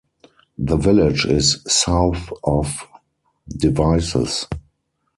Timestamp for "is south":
1.27-2.33